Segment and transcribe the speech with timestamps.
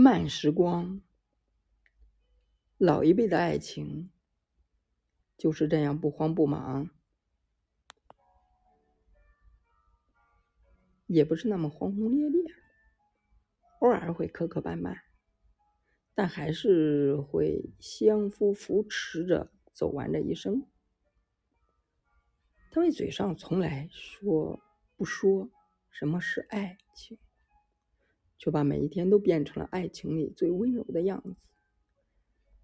[0.00, 1.02] 慢时光，
[2.76, 4.12] 老一辈的爱情
[5.36, 6.88] 就是这样不慌不忙，
[11.08, 12.44] 也不是那么轰轰烈烈，
[13.80, 15.00] 偶尔会磕磕绊绊，
[16.14, 20.64] 但还是会相夫扶持着走完这一生。
[22.70, 24.60] 他们嘴上从来说
[24.96, 25.50] 不说
[25.90, 27.18] 什么是爱情。
[28.38, 31.44] 却把每一天都变成了爱情里最温柔的样子。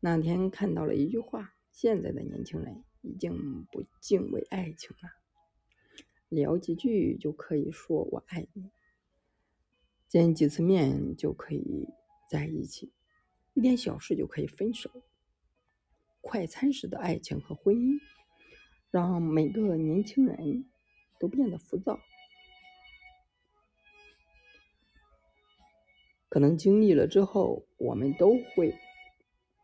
[0.01, 5.11] 那天看到了一句话：现在的年轻人已经不敬畏爱情了，
[6.29, 8.71] 聊几句就可以说我爱你，
[10.09, 11.89] 见几次面就可以
[12.31, 12.93] 在一起，
[13.55, 14.91] 一点小事就可以分手。
[16.21, 17.99] 快餐式的爱情和婚姻，
[18.91, 20.65] 让每个年轻人
[21.19, 21.99] 都变得浮躁。
[26.35, 28.77] 可能经历了之后，我们都会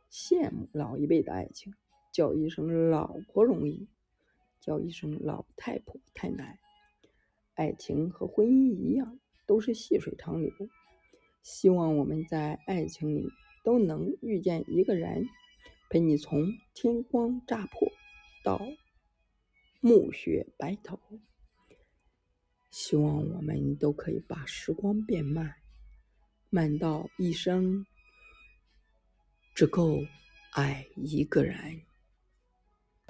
[0.09, 1.75] 羡慕老一辈的爱情，
[2.13, 3.89] 叫一声老婆容易，
[4.61, 6.61] 叫一声老太婆太难。
[7.55, 10.53] 爱情和婚姻一样，都是细水长流。
[11.43, 13.27] 希望我们在爱情里
[13.65, 15.27] 都能遇见一个人，
[15.91, 17.89] 陪你从天光乍破
[18.45, 18.61] 到
[19.81, 21.01] 暮雪白头。
[22.71, 25.57] 希望我们都可以把时光变慢。
[26.51, 27.87] 慢到一生
[29.55, 30.01] 只够
[30.53, 31.81] 爱一个人。